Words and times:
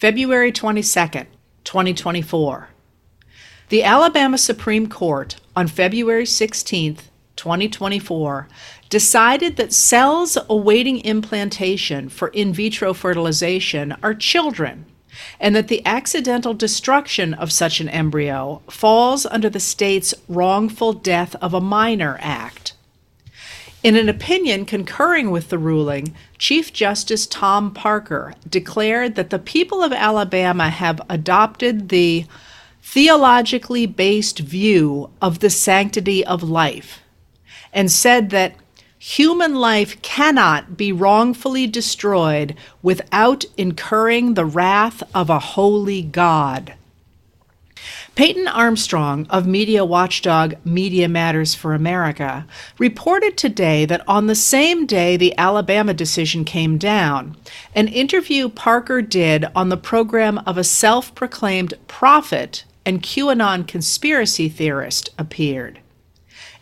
February 0.00 0.50
22nd, 0.50 1.26
2024. 1.64 2.70
The 3.68 3.82
Alabama 3.82 4.38
Supreme 4.38 4.88
Court 4.88 5.36
on 5.54 5.68
February 5.68 6.24
16th, 6.24 7.02
2024, 7.36 8.48
decided 8.88 9.56
that 9.56 9.74
cells 9.74 10.38
awaiting 10.48 11.04
implantation 11.04 12.08
for 12.08 12.28
in 12.28 12.54
vitro 12.54 12.94
fertilization 12.94 13.94
are 14.02 14.14
children 14.14 14.86
and 15.38 15.54
that 15.54 15.68
the 15.68 15.84
accidental 15.84 16.54
destruction 16.54 17.34
of 17.34 17.52
such 17.52 17.78
an 17.78 17.90
embryo 17.90 18.62
falls 18.70 19.26
under 19.26 19.50
the 19.50 19.60
state's 19.60 20.14
Wrongful 20.28 20.94
Death 20.94 21.36
of 21.42 21.52
a 21.52 21.60
Minor 21.60 22.16
Act. 22.22 22.72
In 23.82 23.96
an 23.96 24.10
opinion 24.10 24.66
concurring 24.66 25.30
with 25.30 25.48
the 25.48 25.56
ruling, 25.56 26.14
Chief 26.36 26.70
Justice 26.70 27.26
Tom 27.26 27.72
Parker 27.72 28.34
declared 28.46 29.14
that 29.14 29.30
the 29.30 29.38
people 29.38 29.82
of 29.82 29.90
Alabama 29.90 30.68
have 30.68 31.00
adopted 31.08 31.88
the 31.88 32.26
theologically 32.82 33.86
based 33.86 34.40
view 34.40 35.08
of 35.22 35.38
the 35.38 35.48
sanctity 35.48 36.22
of 36.26 36.42
life 36.42 37.00
and 37.72 37.90
said 37.90 38.28
that 38.30 38.54
human 38.98 39.54
life 39.54 40.02
cannot 40.02 40.76
be 40.76 40.92
wrongfully 40.92 41.66
destroyed 41.66 42.54
without 42.82 43.46
incurring 43.56 44.34
the 44.34 44.44
wrath 44.44 45.02
of 45.14 45.30
a 45.30 45.38
holy 45.38 46.02
God. 46.02 46.74
Peyton 48.16 48.48
Armstrong 48.48 49.26
of 49.30 49.46
media 49.46 49.84
watchdog 49.84 50.54
Media 50.64 51.08
Matters 51.08 51.54
for 51.54 51.74
America 51.74 52.46
reported 52.78 53.36
today 53.36 53.84
that 53.84 54.06
on 54.06 54.26
the 54.26 54.34
same 54.34 54.84
day 54.84 55.16
the 55.16 55.36
Alabama 55.38 55.94
decision 55.94 56.44
came 56.44 56.76
down, 56.76 57.36
an 57.74 57.88
interview 57.88 58.48
Parker 58.48 59.00
did 59.00 59.46
on 59.54 59.68
the 59.68 59.76
program 59.76 60.38
of 60.38 60.58
a 60.58 60.64
self 60.64 61.14
proclaimed 61.14 61.74
prophet 61.86 62.64
and 62.84 63.02
QAnon 63.02 63.66
conspiracy 63.66 64.48
theorist 64.48 65.10
appeared. 65.16 65.78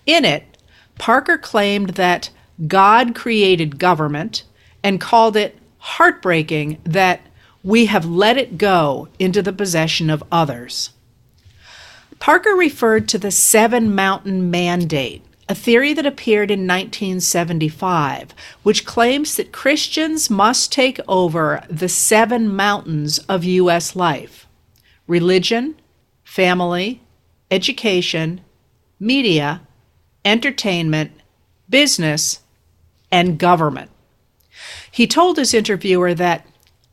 In 0.06 0.24
it, 0.24 0.58
Parker 0.98 1.38
claimed 1.38 1.90
that 1.90 2.30
God 2.66 3.14
created 3.14 3.78
government 3.78 4.44
and 4.82 5.00
called 5.00 5.36
it 5.36 5.58
heartbreaking 5.78 6.78
that 6.84 7.20
we 7.64 7.86
have 7.86 8.04
let 8.04 8.36
it 8.36 8.58
go 8.58 9.08
into 9.18 9.42
the 9.42 9.52
possession 9.52 10.10
of 10.10 10.22
others. 10.30 10.90
Parker 12.20 12.50
referred 12.50 13.08
to 13.08 13.18
the 13.18 13.30
Seven 13.30 13.94
Mountain 13.94 14.50
Mandate, 14.50 15.22
a 15.48 15.54
theory 15.54 15.92
that 15.92 16.06
appeared 16.06 16.50
in 16.50 16.66
1975, 16.66 18.34
which 18.62 18.84
claims 18.84 19.36
that 19.36 19.52
Christians 19.52 20.28
must 20.28 20.72
take 20.72 21.00
over 21.06 21.62
the 21.70 21.88
seven 21.88 22.54
mountains 22.54 23.18
of 23.20 23.44
U.S. 23.44 23.94
life 23.94 24.46
religion, 25.06 25.74
family, 26.24 27.00
education, 27.50 28.42
media, 29.00 29.62
entertainment, 30.24 31.12
business, 31.70 32.40
and 33.10 33.38
government. 33.38 33.90
He 34.90 35.06
told 35.06 35.38
his 35.38 35.54
interviewer 35.54 36.14
that 36.14 36.46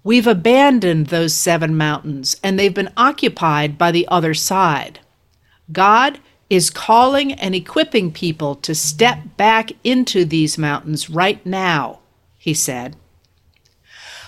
we've 0.04 0.28
abandoned 0.28 1.08
those 1.08 1.34
seven 1.34 1.76
mountains 1.76 2.38
and 2.44 2.58
they've 2.58 2.74
been 2.74 2.94
occupied 2.96 3.78
by 3.78 3.92
the 3.92 4.08
other 4.08 4.34
side. 4.34 5.00
God 5.72 6.20
is 6.50 6.70
calling 6.70 7.34
and 7.34 7.56
equipping 7.56 8.12
people 8.12 8.56
to 8.56 8.76
step 8.76 9.20
back 9.38 9.72
into 9.84 10.26
these 10.26 10.58
mountains 10.58 11.10
right 11.10 11.44
now, 11.46 12.00
he 12.38 12.54
said. 12.54 12.96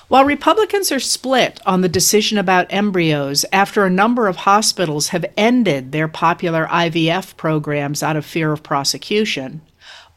While 0.08 0.24
Republicans 0.24 0.92
are 0.92 1.02
split 1.02 1.60
on 1.66 1.82
the 1.82 1.90
decision 1.90 2.38
about 2.38 2.72
embryos 2.72 3.44
after 3.52 3.86
a 3.86 3.90
number 3.90 4.28
of 4.28 4.38
hospitals 4.38 5.10
have 5.10 5.26
ended 5.36 5.92
their 5.92 6.08
popular 6.08 6.66
IVF 6.68 7.36
programs 7.36 8.02
out 8.02 8.16
of 8.16 8.26
fear 8.26 8.54
of 8.54 8.64
prosecution, 8.64 9.62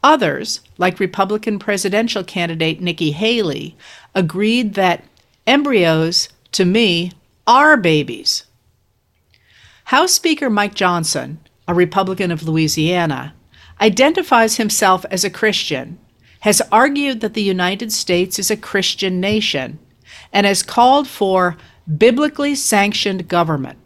others, 0.01 0.61
like 0.77 0.99
Republican 0.99 1.59
presidential 1.59 2.23
candidate 2.23 2.79
Nikki 2.79 3.11
Haley, 3.11 3.75
agreed 4.15 4.75
that 4.75 5.03
embryos, 5.45 6.29
to 6.53 6.63
me, 6.63 7.11
are 7.45 7.75
babies. 7.75 8.45
House 9.91 10.13
Speaker 10.13 10.49
Mike 10.49 10.73
Johnson, 10.73 11.37
a 11.67 11.73
Republican 11.73 12.31
of 12.31 12.47
Louisiana, 12.47 13.35
identifies 13.81 14.55
himself 14.55 15.03
as 15.11 15.25
a 15.25 15.29
Christian, 15.29 15.99
has 16.39 16.61
argued 16.71 17.19
that 17.19 17.33
the 17.33 17.43
United 17.43 17.91
States 17.91 18.39
is 18.39 18.49
a 18.49 18.55
Christian 18.55 19.19
nation, 19.19 19.79
and 20.31 20.45
has 20.47 20.63
called 20.63 21.09
for 21.09 21.57
biblically 21.97 22.55
sanctioned 22.55 23.27
government. 23.27 23.79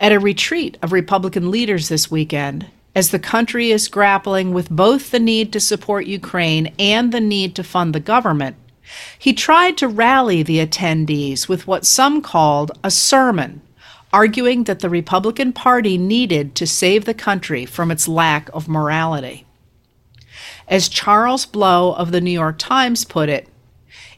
At 0.00 0.10
a 0.10 0.18
retreat 0.18 0.76
of 0.82 0.90
Republican 0.90 1.48
leaders 1.48 1.88
this 1.88 2.10
weekend, 2.10 2.66
as 2.96 3.12
the 3.12 3.20
country 3.20 3.70
is 3.70 3.86
grappling 3.86 4.52
with 4.52 4.68
both 4.68 5.12
the 5.12 5.20
need 5.20 5.52
to 5.52 5.60
support 5.60 6.06
Ukraine 6.06 6.74
and 6.76 7.12
the 7.12 7.20
need 7.20 7.54
to 7.54 7.62
fund 7.62 7.94
the 7.94 8.00
government, 8.00 8.56
he 9.16 9.32
tried 9.32 9.76
to 9.76 9.86
rally 9.86 10.42
the 10.42 10.58
attendees 10.58 11.46
with 11.46 11.68
what 11.68 11.86
some 11.86 12.20
called 12.20 12.72
a 12.82 12.90
sermon 12.90 13.62
arguing 14.12 14.64
that 14.64 14.80
the 14.80 14.90
Republican 14.90 15.52
Party 15.52 15.98
needed 15.98 16.54
to 16.54 16.66
save 16.66 17.04
the 17.04 17.14
country 17.14 17.66
from 17.66 17.90
its 17.90 18.08
lack 18.08 18.48
of 18.54 18.68
morality. 18.68 19.46
As 20.66 20.88
Charles 20.88 21.46
Blow 21.46 21.92
of 21.94 22.12
the 22.12 22.20
New 22.20 22.30
York 22.30 22.56
Times 22.58 23.04
put 23.04 23.28
it, 23.28 23.48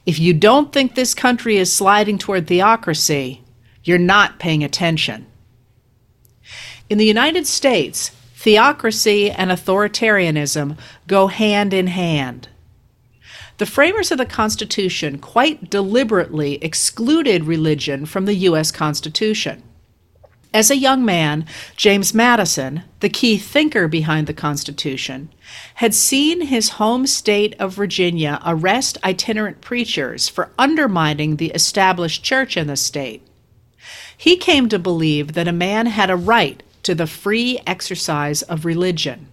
if 0.07 0.19
you 0.19 0.33
don't 0.33 0.73
think 0.73 0.95
this 0.95 1.15
country 1.15 1.57
is 1.57 1.73
sliding 1.73 2.19
toward 2.19 2.47
theocracy, 2.47 3.43
you're 3.85 3.99
not 3.99 4.39
paying 4.39 4.65
attention. 4.65 5.27
In 6.89 6.99
the 6.99 7.07
United 7.07 7.47
States, 7.47 8.11
theocracy 8.35 9.31
and 9.31 9.51
authoritarianism 9.51 10.77
go 11.07 11.29
hand 11.29 11.73
in 11.73 11.87
hand. 11.89 12.49
The 13.59 13.67
framers 13.67 14.11
of 14.11 14.19
the 14.19 14.27
Constitution 14.27 15.19
quite 15.19 15.69
deliberately 15.69 16.55
excluded 16.65 17.45
religion 17.45 18.07
from 18.07 18.25
the 18.25 18.35
U.S. 18.35 18.71
Constitution. 18.71 19.63
As 20.53 20.69
a 20.69 20.77
young 20.77 21.05
man, 21.05 21.47
James 21.77 22.13
Madison, 22.13 22.83
the 22.99 23.09
key 23.09 23.39
thinker 23.39 23.87
behind 23.87 24.27
the 24.27 24.35
Constitution, 24.35 25.29
had 25.75 25.95
seen 25.95 26.41
his 26.41 26.71
home 26.71 27.07
state 27.07 27.55
of 27.61 27.75
Virginia 27.75 28.41
arrest 28.45 28.99
itinerant 29.05 29.61
preachers 29.61 30.29
for 30.29 30.51
undermining 30.59 31.37
the 31.37 31.51
established 31.51 32.25
church 32.25 32.57
in 32.57 32.67
the 32.67 32.75
state. 32.75 33.25
He 34.17 34.37
came 34.37 34.69
to 34.69 34.79
believe 34.79 35.35
that 35.35 35.47
a 35.47 35.53
man 35.53 35.87
had 35.87 36.11
a 36.11 36.17
right 36.17 36.65
to 36.83 36.97
the 36.97 37.07
free 37.07 37.61
exercise 37.65 38.43
of 38.43 38.65
religion. 38.65 39.29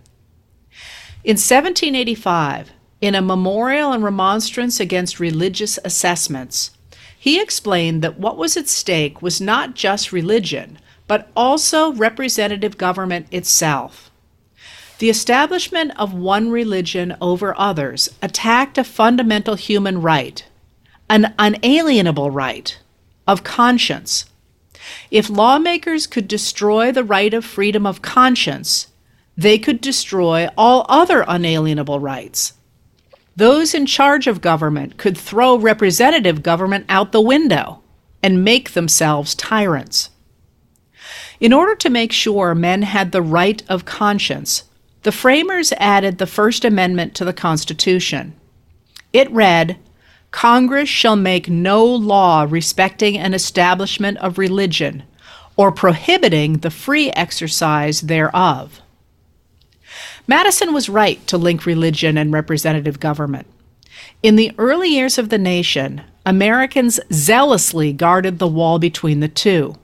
In 1.23 1.33
1785, 1.33 2.71
in 3.01 3.15
a 3.15 3.23
memorial 3.23 3.91
and 3.91 4.03
remonstrance 4.03 4.79
against 4.79 5.19
religious 5.19 5.79
assessments, 5.83 6.71
he 7.17 7.41
explained 7.41 8.03
that 8.03 8.19
what 8.19 8.37
was 8.37 8.55
at 8.55 8.67
stake 8.67 9.21
was 9.23 9.41
not 9.41 9.73
just 9.73 10.11
religion 10.11 10.77
but 11.07 11.29
also 11.35 11.93
representative 11.93 12.77
government 12.77 13.27
itself. 13.31 14.11
The 14.99 15.09
establishment 15.09 15.91
of 15.97 16.13
one 16.13 16.49
religion 16.49 17.15
over 17.21 17.57
others 17.57 18.09
attacked 18.21 18.77
a 18.77 18.83
fundamental 18.83 19.55
human 19.55 20.01
right, 20.01 20.43
an 21.09 21.33
unalienable 21.37 22.31
right 22.31 22.77
of 23.27 23.43
conscience. 23.43 24.25
If 25.11 25.29
lawmakers 25.29 26.07
could 26.07 26.27
destroy 26.27 26.91
the 26.91 27.03
right 27.03 27.33
of 27.33 27.45
freedom 27.45 27.85
of 27.85 28.01
conscience, 28.01 28.87
they 29.35 29.59
could 29.59 29.81
destroy 29.81 30.49
all 30.57 30.85
other 30.89 31.23
unalienable 31.27 31.99
rights. 31.99 32.53
Those 33.35 33.75
in 33.75 33.85
charge 33.85 34.25
of 34.25 34.41
government 34.41 34.97
could 34.97 35.15
throw 35.15 35.57
representative 35.57 36.41
government 36.41 36.85
out 36.89 37.11
the 37.11 37.21
window 37.21 37.83
and 38.23 38.43
make 38.43 38.71
themselves 38.71 39.35
tyrants. 39.35 40.09
In 41.39 41.53
order 41.53 41.75
to 41.75 41.89
make 41.89 42.11
sure 42.11 42.55
men 42.55 42.81
had 42.81 43.11
the 43.11 43.21
right 43.21 43.61
of 43.69 43.85
conscience, 43.85 44.63
the 45.03 45.11
framers 45.11 45.71
added 45.77 46.17
the 46.17 46.25
First 46.25 46.65
Amendment 46.65 47.13
to 47.15 47.25
the 47.25 47.33
Constitution. 47.33 48.33
It 49.13 49.31
read, 49.31 49.77
Congress 50.31 50.89
shall 50.89 51.15
make 51.15 51.47
no 51.47 51.85
law 51.85 52.45
respecting 52.47 53.17
an 53.17 53.33
establishment 53.33 54.17
of 54.17 54.37
religion 54.37 55.03
or 55.55 55.71
prohibiting 55.71 56.57
the 56.57 56.69
free 56.69 57.09
exercise 57.11 58.01
thereof. 58.01 58.81
Madison 60.27 60.73
was 60.73 60.89
right 60.89 61.25
to 61.27 61.37
link 61.37 61.65
religion 61.65 62.17
and 62.17 62.33
representative 62.33 62.99
government. 62.99 63.47
In 64.21 64.35
the 64.35 64.51
early 64.57 64.89
years 64.89 65.17
of 65.17 65.29
the 65.29 65.37
nation, 65.37 66.01
Americans 66.25 66.99
zealously 67.13 67.93
guarded 67.93 68.37
the 68.39 68.47
wall 68.47 68.77
between 68.77 69.21
the 69.21 69.29
two. 69.29 69.75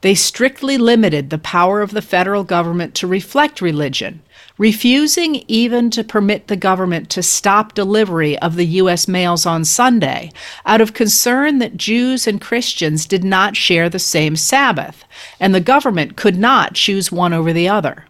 They 0.00 0.14
strictly 0.14 0.78
limited 0.78 1.30
the 1.30 1.38
power 1.38 1.82
of 1.82 1.90
the 1.90 2.02
federal 2.02 2.44
government 2.44 2.94
to 2.96 3.06
reflect 3.08 3.60
religion, 3.60 4.22
refusing 4.56 5.44
even 5.48 5.90
to 5.90 6.04
permit 6.04 6.46
the 6.46 6.56
government 6.56 7.10
to 7.10 7.22
stop 7.22 7.74
delivery 7.74 8.38
of 8.38 8.54
the 8.54 8.66
U.S. 8.66 9.08
mails 9.08 9.44
on 9.44 9.64
Sunday 9.64 10.30
out 10.64 10.80
of 10.80 10.94
concern 10.94 11.58
that 11.58 11.76
Jews 11.76 12.28
and 12.28 12.40
Christians 12.40 13.06
did 13.06 13.24
not 13.24 13.56
share 13.56 13.88
the 13.88 13.98
same 13.98 14.36
Sabbath, 14.36 15.04
and 15.40 15.52
the 15.52 15.60
government 15.60 16.16
could 16.16 16.36
not 16.36 16.74
choose 16.74 17.10
one 17.10 17.32
over 17.32 17.52
the 17.52 17.68
other. 17.68 18.04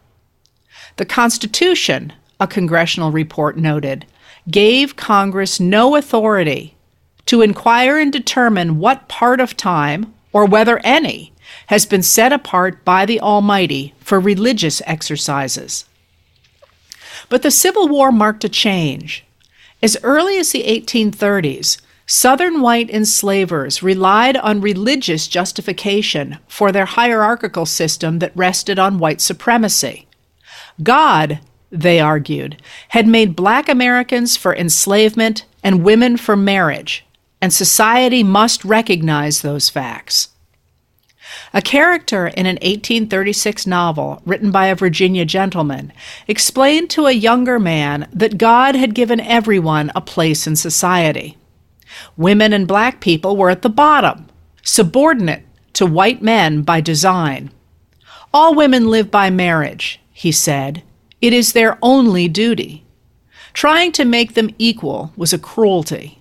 The 0.96 1.06
Constitution, 1.06 2.12
a 2.38 2.46
congressional 2.46 3.12
report 3.12 3.56
noted, 3.56 4.04
gave 4.50 4.96
Congress 4.96 5.58
no 5.58 5.96
authority 5.96 6.74
to 7.26 7.40
inquire 7.40 7.98
and 7.98 8.12
determine 8.12 8.78
what 8.78 9.08
part 9.08 9.40
of 9.40 9.56
time, 9.56 10.14
or 10.32 10.44
whether 10.44 10.80
any, 10.84 11.32
has 11.66 11.86
been 11.86 12.02
set 12.02 12.32
apart 12.32 12.84
by 12.84 13.04
the 13.06 13.20
Almighty 13.20 13.94
for 14.00 14.18
religious 14.18 14.82
exercises. 14.86 15.84
But 17.28 17.42
the 17.42 17.50
Civil 17.50 17.88
War 17.88 18.10
marked 18.10 18.44
a 18.44 18.48
change. 18.48 19.24
As 19.82 19.96
early 20.02 20.38
as 20.38 20.52
the 20.52 20.64
1830s, 20.64 21.80
Southern 22.10 22.62
white 22.62 22.88
enslavers 22.88 23.82
relied 23.82 24.38
on 24.38 24.62
religious 24.62 25.28
justification 25.28 26.38
for 26.48 26.72
their 26.72 26.86
hierarchical 26.86 27.66
system 27.66 28.18
that 28.20 28.34
rested 28.34 28.78
on 28.78 28.98
white 28.98 29.20
supremacy. 29.20 30.06
God, 30.82 31.40
they 31.70 32.00
argued, 32.00 32.62
had 32.88 33.06
made 33.06 33.36
black 33.36 33.68
Americans 33.68 34.38
for 34.38 34.56
enslavement 34.56 35.44
and 35.62 35.84
women 35.84 36.16
for 36.16 36.34
marriage, 36.34 37.04
and 37.42 37.52
society 37.52 38.22
must 38.22 38.64
recognize 38.64 39.42
those 39.42 39.68
facts. 39.68 40.30
A 41.54 41.62
character 41.62 42.26
in 42.26 42.46
an 42.46 42.56
1836 42.56 43.66
novel 43.66 44.22
written 44.26 44.50
by 44.50 44.66
a 44.66 44.74
Virginia 44.74 45.24
gentleman 45.24 45.92
explained 46.26 46.90
to 46.90 47.06
a 47.06 47.12
younger 47.12 47.58
man 47.58 48.06
that 48.12 48.38
God 48.38 48.74
had 48.74 48.94
given 48.94 49.20
everyone 49.20 49.90
a 49.94 50.00
place 50.00 50.46
in 50.46 50.56
society. 50.56 51.38
Women 52.16 52.52
and 52.52 52.68
black 52.68 53.00
people 53.00 53.36
were 53.36 53.50
at 53.50 53.62
the 53.62 53.70
bottom, 53.70 54.26
subordinate 54.62 55.44
to 55.72 55.86
white 55.86 56.20
men 56.20 56.62
by 56.62 56.80
design. 56.80 57.50
All 58.32 58.54
women 58.54 58.88
live 58.88 59.10
by 59.10 59.30
marriage, 59.30 60.00
he 60.12 60.32
said. 60.32 60.82
It 61.20 61.32
is 61.32 61.52
their 61.52 61.78
only 61.82 62.28
duty. 62.28 62.84
Trying 63.54 63.92
to 63.92 64.04
make 64.04 64.34
them 64.34 64.54
equal 64.58 65.12
was 65.16 65.32
a 65.32 65.38
cruelty. 65.38 66.20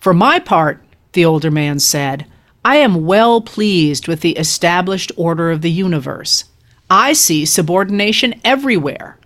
For 0.00 0.12
my 0.12 0.38
part, 0.38 0.82
the 1.12 1.24
older 1.24 1.50
man 1.50 1.78
said, 1.78 2.26
I 2.64 2.76
am 2.76 3.04
well 3.04 3.42
pleased 3.42 4.08
with 4.08 4.20
the 4.20 4.36
established 4.38 5.12
order 5.16 5.50
of 5.50 5.60
the 5.60 5.70
universe. 5.70 6.44
I 6.88 7.12
see 7.12 7.44
subordination 7.44 8.40
everywhere. 8.42 9.18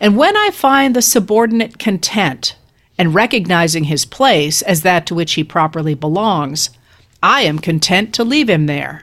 And 0.00 0.16
when 0.16 0.36
I 0.36 0.50
find 0.50 0.94
the 0.94 1.02
subordinate 1.02 1.78
content 1.78 2.56
and 2.98 3.14
recognizing 3.14 3.84
his 3.84 4.04
place 4.04 4.60
as 4.62 4.82
that 4.82 5.06
to 5.06 5.14
which 5.14 5.32
he 5.32 5.44
properly 5.44 5.94
belongs, 5.94 6.70
I 7.22 7.42
am 7.42 7.58
content 7.58 8.12
to 8.14 8.24
leave 8.24 8.50
him 8.50 8.66
there. 8.66 9.02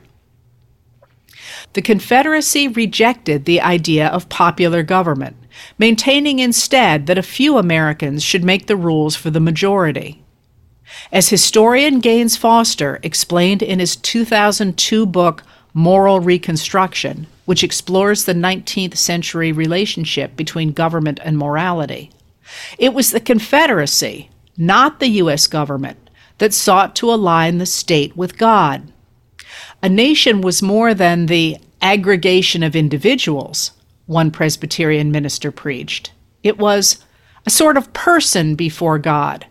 The 1.73 1.81
Confederacy 1.81 2.67
rejected 2.67 3.45
the 3.45 3.61
idea 3.61 4.07
of 4.07 4.29
popular 4.29 4.83
government, 4.83 5.37
maintaining 5.79 6.39
instead 6.39 7.07
that 7.07 7.17
a 7.17 7.23
few 7.23 7.57
Americans 7.57 8.23
should 8.23 8.43
make 8.43 8.67
the 8.67 8.75
rules 8.75 9.15
for 9.15 9.29
the 9.29 9.39
majority. 9.39 10.21
As 11.11 11.29
historian 11.29 11.99
Gaines 11.99 12.37
Foster 12.37 12.99
explained 13.03 13.61
in 13.61 13.79
his 13.79 13.95
2002 13.95 15.05
book, 15.05 15.43
Moral 15.73 16.19
Reconstruction, 16.19 17.27
which 17.45 17.63
explores 17.63 18.25
the 18.25 18.33
19th 18.33 18.97
century 18.97 19.51
relationship 19.51 20.35
between 20.35 20.73
government 20.73 21.19
and 21.23 21.37
morality, 21.37 22.11
it 22.77 22.93
was 22.93 23.11
the 23.11 23.19
Confederacy, 23.19 24.29
not 24.57 24.99
the 24.99 25.07
U.S. 25.07 25.47
government, 25.47 26.09
that 26.37 26.53
sought 26.53 26.95
to 26.97 27.11
align 27.11 27.57
the 27.57 27.65
state 27.65 28.15
with 28.17 28.37
God. 28.37 28.91
A 29.81 29.89
nation 29.89 30.41
was 30.41 30.61
more 30.61 30.93
than 30.93 31.25
the 31.25 31.57
aggregation 31.81 32.63
of 32.63 32.75
individuals, 32.75 33.71
one 34.05 34.31
Presbyterian 34.31 35.11
minister 35.11 35.51
preached. 35.51 36.11
It 36.43 36.57
was 36.57 37.03
a 37.45 37.49
sort 37.49 37.77
of 37.77 37.93
person 37.93 38.55
before 38.55 38.99
God, 38.99 39.45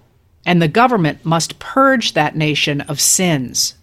and 0.45 0.61
the 0.61 0.69
government 0.69 1.25
must 1.25 1.59
purge 1.59 2.13
that 2.15 2.37
nation 2.37 2.81
of 2.83 3.01
sins. 3.01 3.75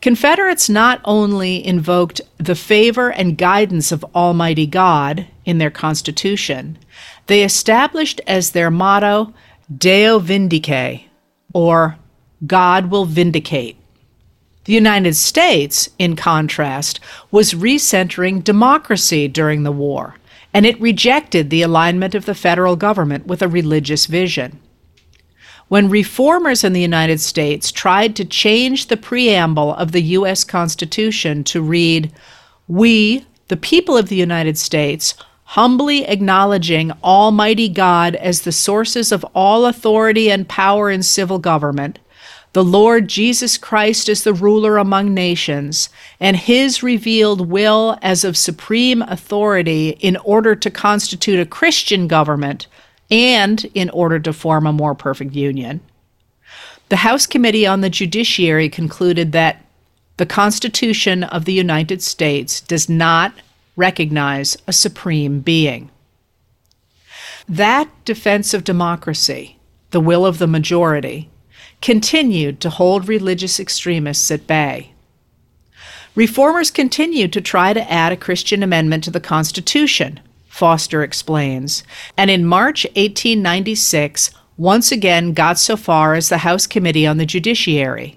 Confederates 0.00 0.68
not 0.68 1.00
only 1.04 1.64
invoked 1.64 2.20
the 2.38 2.54
favor 2.54 3.10
and 3.10 3.38
guidance 3.38 3.92
of 3.92 4.04
Almighty 4.14 4.66
God 4.66 5.26
in 5.44 5.58
their 5.58 5.70
Constitution, 5.70 6.78
they 7.26 7.42
established 7.42 8.20
as 8.26 8.50
their 8.50 8.70
motto 8.70 9.32
Deo 9.74 10.18
Vindice, 10.18 11.00
or 11.52 11.96
God 12.46 12.90
will 12.90 13.04
vindicate. 13.04 13.76
The 14.64 14.74
United 14.74 15.14
States, 15.14 15.88
in 15.98 16.16
contrast, 16.16 17.00
was 17.30 17.54
recentering 17.54 18.42
democracy 18.44 19.28
during 19.28 19.62
the 19.62 19.72
war, 19.72 20.16
and 20.52 20.66
it 20.66 20.80
rejected 20.80 21.50
the 21.50 21.62
alignment 21.62 22.14
of 22.14 22.26
the 22.26 22.34
federal 22.34 22.76
government 22.76 23.26
with 23.26 23.42
a 23.42 23.48
religious 23.48 24.06
vision. 24.06 24.58
When 25.68 25.90
reformers 25.90 26.62
in 26.62 26.74
the 26.74 26.80
United 26.80 27.20
States 27.20 27.72
tried 27.72 28.14
to 28.16 28.24
change 28.24 28.86
the 28.86 28.96
preamble 28.96 29.74
of 29.74 29.90
the 29.90 30.02
U.S. 30.02 30.44
Constitution 30.44 31.42
to 31.44 31.60
read, 31.60 32.12
We, 32.68 33.26
the 33.48 33.56
people 33.56 33.96
of 33.96 34.08
the 34.08 34.16
United 34.16 34.56
States, 34.58 35.14
humbly 35.42 36.04
acknowledging 36.04 36.92
Almighty 37.02 37.68
God 37.68 38.14
as 38.14 38.42
the 38.42 38.52
sources 38.52 39.10
of 39.10 39.24
all 39.34 39.66
authority 39.66 40.30
and 40.30 40.48
power 40.48 40.88
in 40.88 41.02
civil 41.02 41.40
government, 41.40 41.98
the 42.52 42.64
Lord 42.64 43.08
Jesus 43.08 43.58
Christ 43.58 44.08
as 44.08 44.22
the 44.22 44.32
ruler 44.32 44.78
among 44.78 45.14
nations, 45.14 45.88
and 46.20 46.36
his 46.36 46.84
revealed 46.84 47.50
will 47.50 47.98
as 48.02 48.22
of 48.22 48.36
supreme 48.36 49.02
authority 49.02 49.90
in 50.00 50.16
order 50.18 50.54
to 50.54 50.70
constitute 50.70 51.40
a 51.40 51.44
Christian 51.44 52.06
government 52.06 52.68
and 53.10 53.64
in 53.74 53.90
order 53.90 54.18
to 54.18 54.32
form 54.32 54.66
a 54.66 54.72
more 54.72 54.94
perfect 54.94 55.34
union. 55.34 55.80
The 56.88 56.96
House 56.96 57.26
Committee 57.26 57.66
on 57.66 57.80
the 57.80 57.90
Judiciary 57.90 58.68
concluded 58.68 59.32
that 59.32 59.64
the 60.16 60.26
Constitution 60.26 61.24
of 61.24 61.44
the 61.44 61.52
United 61.52 62.02
States 62.02 62.60
does 62.60 62.88
not 62.88 63.34
recognize 63.76 64.56
a 64.66 64.72
supreme 64.72 65.40
being. 65.40 65.90
That 67.48 67.88
defense 68.04 68.54
of 68.54 68.64
democracy, 68.64 69.58
the 69.90 70.00
will 70.00 70.24
of 70.24 70.38
the 70.38 70.46
majority, 70.46 71.28
continued 71.82 72.60
to 72.60 72.70
hold 72.70 73.08
religious 73.08 73.60
extremists 73.60 74.30
at 74.30 74.46
bay. 74.46 74.92
Reformers 76.14 76.70
continued 76.70 77.32
to 77.34 77.42
try 77.42 77.74
to 77.74 77.92
add 77.92 78.10
a 78.10 78.16
Christian 78.16 78.62
amendment 78.62 79.04
to 79.04 79.10
the 79.10 79.20
Constitution, 79.20 80.18
Foster 80.56 81.02
explains, 81.02 81.84
and 82.16 82.30
in 82.30 82.46
March 82.46 82.86
1896 82.96 84.30
once 84.56 84.90
again 84.90 85.34
got 85.34 85.58
so 85.58 85.76
far 85.76 86.14
as 86.14 86.30
the 86.30 86.38
House 86.38 86.66
Committee 86.66 87.06
on 87.06 87.18
the 87.18 87.26
Judiciary. 87.26 88.16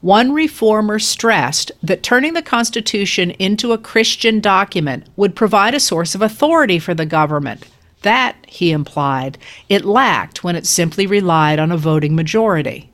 One 0.00 0.30
reformer 0.30 1.00
stressed 1.00 1.72
that 1.82 2.04
turning 2.04 2.34
the 2.34 2.42
Constitution 2.42 3.32
into 3.32 3.72
a 3.72 3.78
Christian 3.78 4.38
document 4.38 5.08
would 5.16 5.34
provide 5.34 5.74
a 5.74 5.80
source 5.80 6.14
of 6.14 6.22
authority 6.22 6.78
for 6.78 6.94
the 6.94 7.04
government. 7.04 7.66
That, 8.02 8.36
he 8.46 8.70
implied, 8.70 9.36
it 9.68 9.84
lacked 9.84 10.44
when 10.44 10.54
it 10.54 10.64
simply 10.64 11.08
relied 11.08 11.58
on 11.58 11.72
a 11.72 11.76
voting 11.76 12.14
majority. 12.14 12.92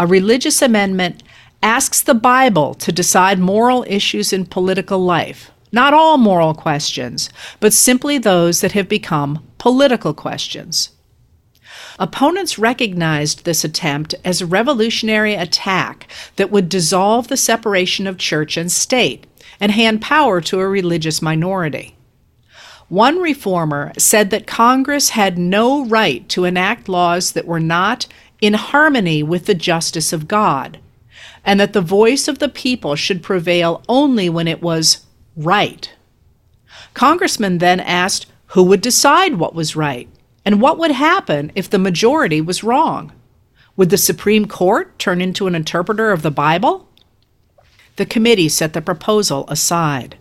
A 0.00 0.08
religious 0.08 0.60
amendment 0.60 1.22
asks 1.62 2.02
the 2.02 2.14
Bible 2.14 2.74
to 2.74 2.90
decide 2.90 3.38
moral 3.38 3.84
issues 3.86 4.32
in 4.32 4.46
political 4.46 4.98
life, 4.98 5.52
not 5.72 5.94
all 5.94 6.18
moral 6.18 6.54
questions, 6.54 7.30
but 7.60 7.72
simply 7.72 8.18
those 8.18 8.60
that 8.60 8.72
have 8.72 8.88
become 8.88 9.46
political 9.58 10.14
questions. 10.14 10.90
Opponents 11.98 12.58
recognized 12.58 13.44
this 13.44 13.62
attempt 13.62 14.14
as 14.24 14.40
a 14.40 14.46
revolutionary 14.46 15.34
attack 15.34 16.08
that 16.36 16.50
would 16.50 16.68
dissolve 16.68 17.28
the 17.28 17.36
separation 17.36 18.06
of 18.06 18.16
church 18.16 18.56
and 18.56 18.72
state 18.72 19.26
and 19.60 19.72
hand 19.72 20.00
power 20.00 20.40
to 20.40 20.60
a 20.60 20.68
religious 20.68 21.20
minority. 21.20 21.94
One 22.88 23.20
reformer 23.20 23.92
said 23.98 24.30
that 24.30 24.46
Congress 24.46 25.10
had 25.10 25.38
no 25.38 25.84
right 25.84 26.28
to 26.30 26.44
enact 26.44 26.88
laws 26.88 27.32
that 27.32 27.46
were 27.46 27.60
not 27.60 28.06
in 28.40 28.54
harmony 28.54 29.22
with 29.22 29.46
the 29.46 29.54
justice 29.54 30.12
of 30.12 30.26
God, 30.26 30.80
and 31.44 31.60
that 31.60 31.72
the 31.72 31.80
voice 31.80 32.26
of 32.26 32.38
the 32.38 32.48
people 32.48 32.96
should 32.96 33.22
prevail 33.22 33.84
only 33.88 34.28
when 34.28 34.48
it 34.48 34.62
was 34.62 35.06
right. 35.36 35.92
Congressmen 36.94 37.58
then 37.58 37.80
asked 37.80 38.26
who 38.48 38.62
would 38.64 38.80
decide 38.80 39.34
what 39.34 39.54
was 39.54 39.76
right 39.76 40.08
and 40.44 40.60
what 40.60 40.78
would 40.78 40.90
happen 40.90 41.52
if 41.54 41.70
the 41.70 41.78
majority 41.78 42.40
was 42.40 42.64
wrong. 42.64 43.12
Would 43.76 43.90
the 43.90 43.96
Supreme 43.96 44.46
Court 44.46 44.98
turn 44.98 45.20
into 45.20 45.46
an 45.46 45.54
interpreter 45.54 46.10
of 46.10 46.22
the 46.22 46.30
Bible? 46.30 46.88
The 47.96 48.06
committee 48.06 48.48
set 48.48 48.72
the 48.72 48.82
proposal 48.82 49.44
aside. 49.48 50.16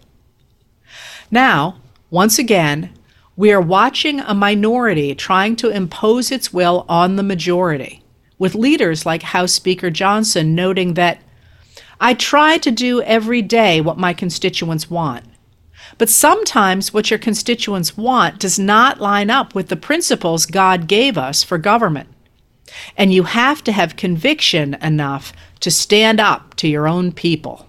Now, 1.31 1.77
Once 2.11 2.39
again, 2.39 2.91
we 3.35 3.51
are 3.51 3.61
watching 3.61 4.19
a 4.21 4.33
minority 4.33 5.13
trying 5.13 5.55
to 5.55 5.69
impose 5.69 6.31
its 6.31 6.51
will 6.51 6.85
on 6.89 7.15
the 7.15 7.23
majority, 7.23 8.03
with 8.39 8.55
leaders 8.55 9.05
like 9.05 9.21
House 9.21 9.51
Speaker 9.51 9.91
Johnson 9.91 10.55
noting 10.55 10.95
that 10.95 11.21
I 12.01 12.13
try 12.13 12.57
to 12.59 12.71
do 12.71 13.01
every 13.01 13.41
day 13.41 13.81
what 13.81 13.97
my 13.97 14.13
constituents 14.13 14.89
want. 14.89 15.25
But 15.97 16.09
sometimes 16.09 16.93
what 16.93 17.09
your 17.09 17.19
constituents 17.19 17.97
want 17.97 18.39
does 18.39 18.57
not 18.57 19.01
line 19.01 19.29
up 19.29 19.53
with 19.53 19.67
the 19.67 19.75
principles 19.75 20.45
God 20.45 20.87
gave 20.87 21.17
us 21.17 21.43
for 21.43 21.57
government. 21.57 22.07
And 22.95 23.11
you 23.11 23.23
have 23.23 23.63
to 23.65 23.73
have 23.73 23.97
conviction 23.97 24.75
enough 24.75 25.33
to 25.59 25.69
stand 25.69 26.21
up 26.21 26.55
to 26.55 26.69
your 26.69 26.87
own 26.87 27.11
people. 27.11 27.67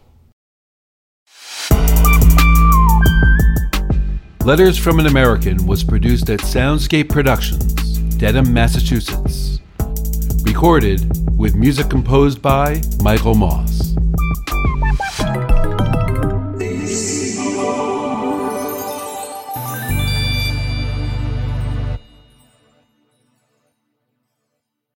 Letters 4.45 4.79
from 4.79 5.01
an 5.01 5.07
American 5.07 5.67
was 5.67 5.83
produced 5.83 6.31
at 6.31 6.41
Soundscape 6.41 7.09
Productions, 7.09 7.99
Dedham, 8.17 8.53
Massachusetts. 8.53 9.59
Recorded 10.45 11.37
with 11.37 11.57
music 11.57 11.91
composed 11.91 12.41
by 12.41 12.81
Michael 13.03 13.35
Moss. 13.35 13.97